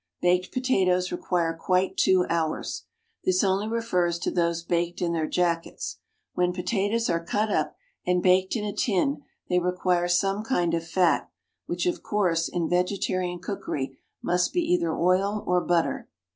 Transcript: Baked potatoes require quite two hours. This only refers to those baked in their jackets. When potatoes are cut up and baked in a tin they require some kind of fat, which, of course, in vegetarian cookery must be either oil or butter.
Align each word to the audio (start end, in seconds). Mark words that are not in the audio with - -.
Baked 0.19 0.51
potatoes 0.51 1.11
require 1.11 1.53
quite 1.53 1.95
two 1.95 2.25
hours. 2.27 2.85
This 3.23 3.43
only 3.43 3.67
refers 3.67 4.17
to 4.17 4.31
those 4.31 4.63
baked 4.63 4.99
in 4.99 5.13
their 5.13 5.27
jackets. 5.27 5.99
When 6.33 6.53
potatoes 6.53 7.07
are 7.07 7.23
cut 7.23 7.51
up 7.51 7.75
and 8.03 8.23
baked 8.23 8.55
in 8.55 8.65
a 8.65 8.73
tin 8.73 9.21
they 9.47 9.59
require 9.59 10.07
some 10.07 10.41
kind 10.43 10.73
of 10.73 10.87
fat, 10.87 11.29
which, 11.67 11.85
of 11.85 12.01
course, 12.01 12.47
in 12.49 12.67
vegetarian 12.67 13.37
cookery 13.37 13.99
must 14.23 14.53
be 14.53 14.61
either 14.73 14.91
oil 14.91 15.43
or 15.45 15.61
butter. 15.61 16.09